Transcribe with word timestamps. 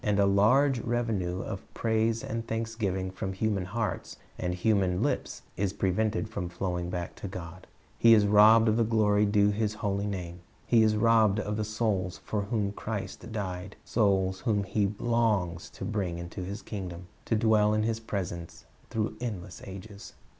And 0.03 0.17
a 0.19 0.25
large 0.25 0.79
revenue 0.79 1.43
of 1.43 1.61
praise 1.75 2.23
and 2.23 2.47
thanksgiving 2.47 3.11
from 3.11 3.33
human 3.33 3.65
hearts 3.65 4.17
and 4.39 4.55
human 4.55 5.03
lips 5.03 5.43
is 5.57 5.73
prevented 5.73 6.27
from 6.27 6.49
flowing 6.49 6.89
back 6.89 7.13
to 7.17 7.27
God. 7.27 7.67
He 7.99 8.15
is 8.15 8.25
robbed 8.25 8.67
of 8.67 8.77
the 8.77 8.83
glory 8.83 9.27
due 9.27 9.51
to 9.51 9.55
His 9.55 9.75
holy 9.75 10.07
name. 10.07 10.39
He 10.65 10.81
is 10.81 10.95
robbed 10.97 11.39
of 11.39 11.55
the 11.55 11.63
souls 11.63 12.17
for 12.25 12.41
whom 12.41 12.71
Christ 12.71 13.31
died, 13.31 13.75
souls 13.85 14.39
whom 14.39 14.63
He 14.63 14.91
longs 14.97 15.69
to 15.69 15.85
bring 15.85 16.17
into 16.17 16.41
His 16.41 16.63
kingdom, 16.63 17.05
to 17.25 17.35
dwell 17.35 17.71
in 17.75 17.83
His 17.83 17.99
presence 17.99 18.65
through 18.89 19.15
endless 19.21 19.61
ages. 19.67 20.13